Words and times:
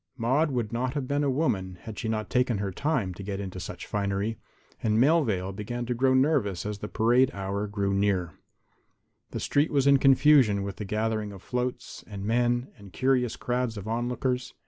Maude 0.17 0.49
would 0.49 0.73
not 0.73 0.95
have 0.95 1.07
been 1.07 1.23
a 1.23 1.29
woman 1.29 1.77
had 1.83 1.99
she 1.99 2.09
not 2.09 2.27
taken 2.27 2.57
her 2.57 2.71
time 2.71 3.13
to 3.13 3.21
get 3.21 3.39
into 3.39 3.59
such 3.59 3.85
finery, 3.85 4.39
and 4.81 4.97
Melvale 4.99 5.51
began 5.51 5.85
to 5.85 5.93
grow 5.93 6.15
nervous 6.15 6.65
as 6.65 6.79
the 6.79 6.87
parade 6.87 7.29
hour 7.35 7.67
grew 7.67 7.93
near. 7.93 8.33
The 9.29 9.39
street 9.39 9.69
was 9.71 9.85
in 9.85 9.97
confusion 9.97 10.63
with 10.63 10.77
the 10.77 10.85
gathering 10.85 11.31
of 11.31 11.43
floats 11.43 12.03
and 12.07 12.25
men 12.25 12.69
and 12.79 12.91
curious 12.91 13.35
crowds 13.35 13.77
of 13.77 13.87
onlookers. 13.87 14.55